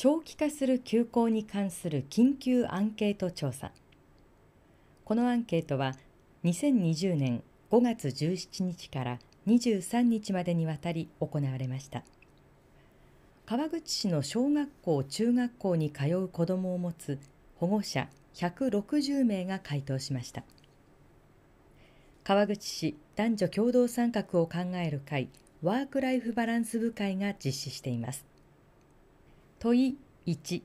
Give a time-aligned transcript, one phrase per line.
[0.00, 3.72] 長期化する休校に関する緊急アンケート調査。
[5.04, 5.96] このアンケートは
[6.44, 12.04] 2020年5月17日から23日までにわたり行われました。
[13.44, 17.18] 川口市の小学校中学校に通う子どもを持つ
[17.56, 20.44] 保護者160名が回答しました。
[22.22, 25.28] 川口市男女共同参画を考える会
[25.60, 28.27] ワークライフバランス部会が実施しています。
[29.60, 30.62] 問い1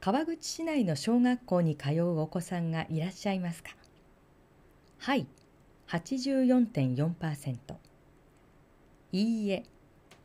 [0.00, 3.70] 川口市内の小学校に通うお子さんがいらっしゃいますか？
[4.98, 5.26] はい。
[5.88, 7.56] 84.4%
[9.12, 9.64] いいえ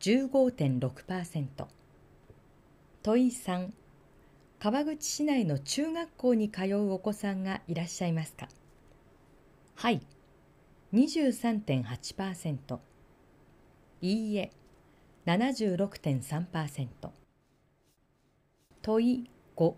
[0.00, 1.66] 15.6%
[3.02, 3.70] 問い3
[4.58, 8.48] 川口市内の中学校に通うお子さんがいらっしゃいますか？
[9.76, 10.00] はい。
[10.92, 12.78] 23.8%
[14.02, 14.50] いいえ
[15.26, 16.88] 76.3%
[18.82, 19.74] 問い5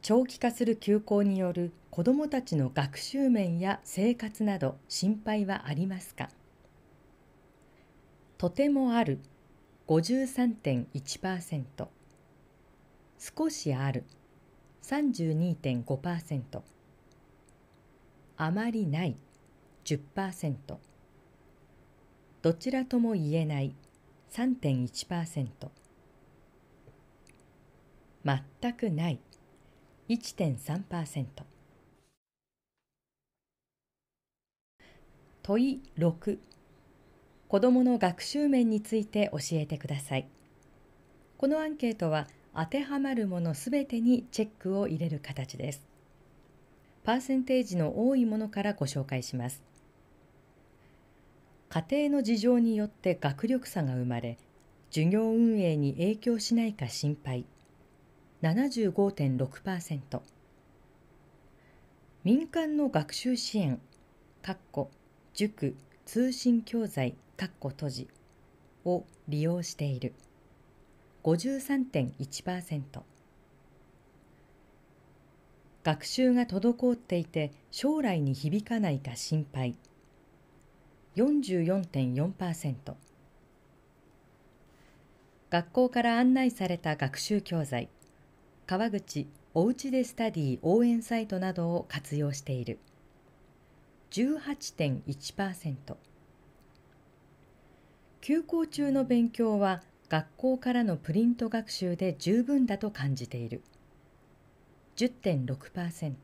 [0.00, 6.30] 長期化する休校による子どもたちの学習面や生活など心配はありますか？
[8.38, 9.20] とてもある。
[9.86, 11.88] 53.1%
[13.18, 14.04] 少しある。
[14.82, 16.62] 32.5%
[18.36, 19.16] あまりない。
[19.84, 20.54] 10%
[22.40, 23.74] どちらとも言えない。
[24.32, 25.68] 3.1%
[28.24, 29.20] 全くない。
[30.08, 31.24] 1.3%
[35.42, 36.38] 問い6
[37.48, 40.26] 子どもの学習面について教えてください。
[41.36, 45.86] このアンケートは当てはまるものすべてにチェックを入れる形です。
[47.04, 49.62] パーセンテージの多いものからご紹介します。
[51.68, 54.38] 家庭の事情によって学力差が生まれ
[54.90, 57.44] 授業運営に影響しないか心配。
[58.44, 60.20] 75.6%
[62.24, 63.80] 民間の学習支援
[65.32, 65.74] 塾
[66.04, 67.16] 通信教材
[67.70, 68.08] 閉じ
[68.84, 70.12] を利用している。
[71.22, 72.82] 53.1%
[75.82, 79.74] 学習が滞っていて将来に響かないか心配。
[81.16, 82.74] 44.4%
[85.48, 87.88] 学校から案内された学習教材。
[88.66, 92.78] 川口おうちでスタディ応援サイトなどを活用している。
[94.10, 95.74] 18.1%
[98.22, 103.62] 休校中の勉強は学校からのプリント学習で十分だと感じている。
[104.96, 106.14] 10.6%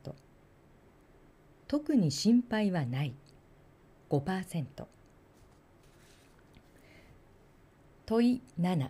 [1.67, 3.13] 特に心配はない。
[4.09, 4.65] 5%
[8.07, 8.89] 問い7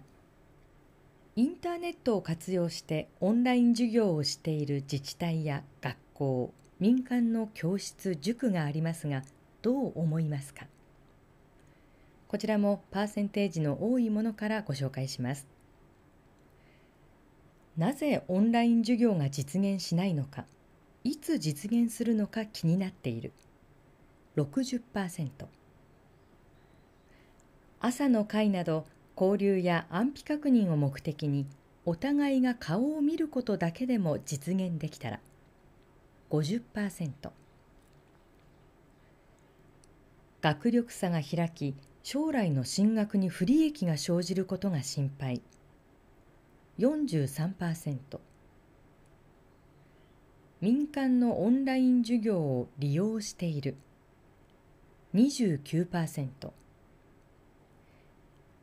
[1.37, 9.23] インターネットを活用してオンライン授業をしている自治体や学校民間の教室塾がありますが
[9.61, 10.65] どう思いますか？
[12.27, 15.47] こちらもパーセンテージの多いものからご紹介します。
[17.77, 20.43] なぜオンライン授業が実現しないのか？
[21.05, 23.31] いつ実現するのか気になっている。
[24.35, 25.29] 60%
[27.79, 28.85] 朝の会など
[29.21, 31.45] 交流や安否確認を目的に
[31.85, 35.19] お互いが顔を見ることだけでも実現できたら
[36.31, 37.11] 50%
[40.41, 45.43] 学力差が開き将来の進学に不利益が生じることが心配。
[46.79, 47.99] 43%
[50.61, 53.75] 民間のオンライン授業を利用している。
[55.13, 56.27] 29%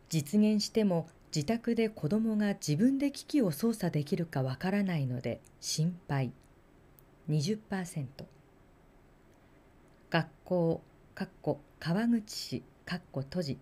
[0.09, 6.33] 実現しても自宅で子どもが自分で機器を操作できるかわからないので心配。
[7.29, 8.07] 20%
[10.11, 10.81] 学校
[11.15, 13.59] かっこ川口市かっこ閉じ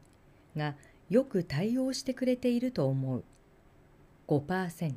[0.56, 0.76] が
[1.10, 3.24] よく対応してくれていると思う。
[4.28, 4.94] 5%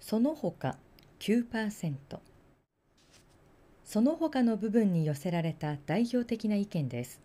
[0.00, 0.76] その他
[1.18, 1.94] 9%
[3.84, 7.20] その他の部分に寄せられた代表的な意見です。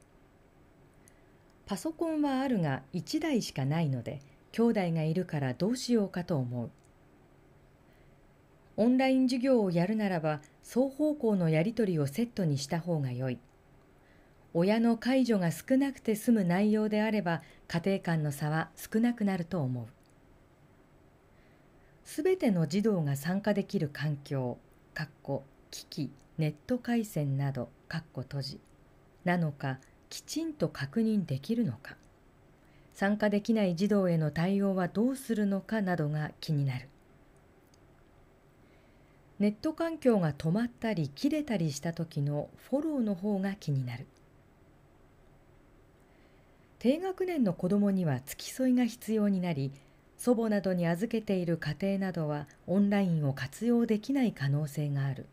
[1.65, 4.21] パソコンはあるが1台しかないので
[4.51, 6.69] 兄弟がいるからどうしようかと思う。
[8.77, 13.39] オンライン授業をやるならば双方向のやり取りをセットにした方が良い。
[14.53, 19.85] 親の介助が少なくて済む内容であれば家庭間の差は少なくなると思う。
[22.03, 24.57] すべての児童が参加できる環境
[25.71, 28.59] 機器ネット回線など閉じ。
[29.23, 29.79] なのか
[30.09, 31.97] きちんと確認できるのか。
[32.93, 36.87] 参加できない児童への対応はどうするのかなどが気になる。
[39.37, 44.07] ネット環境が止まったり切れたりした時のフォローの方が気になる。
[46.79, 49.71] 低学年の子どもには付き添いが必要になり
[50.17, 55.25] 祖母などに預けている家庭などはオンラインを活用できない可能性がある。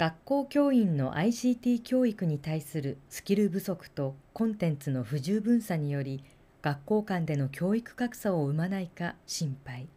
[0.00, 6.24] 学校教員の ICT 教育に対するスキル不足とコンテンツの不十分さにより
[6.62, 9.88] 学校間での教育格差を生まないか心配。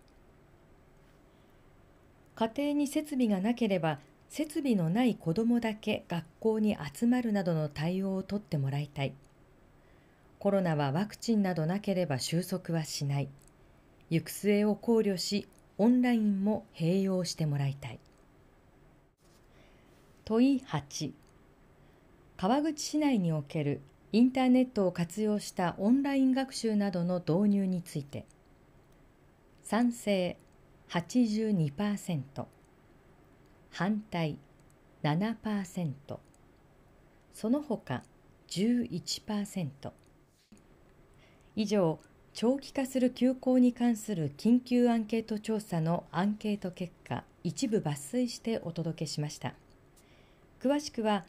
[2.36, 9.14] 家庭に設備がなければ設備のない子どもだけ学校に集まるなどの対応をとってもらいたい。
[10.38, 13.30] コロナはワクチンなどなければ収束はしない。
[14.10, 15.48] 行く末を考慮し
[15.78, 18.02] オンラインも併用してもらいたい。
[20.26, 21.12] 問い8
[22.38, 23.82] 川口市内における
[24.12, 28.26] インターネットを活用したオンライン学習などの導入について。
[29.64, 30.38] 賛成
[30.90, 32.46] 82%
[33.72, 34.38] 反対
[35.02, 35.94] 7%
[37.34, 38.04] その他
[38.50, 39.92] 11%
[41.56, 42.00] 以上
[42.34, 49.54] 長期化する休校に関する緊急アンケート調査のアンケート結果一部抜粋してお届けしました。
[50.64, 51.26] 詳しくは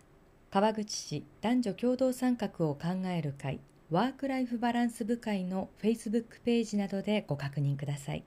[0.48, 3.58] 川口市男女共同参画を考える会
[3.90, 8.22] ワークライフバランス部会のフェイスブックページなどでご確認ください。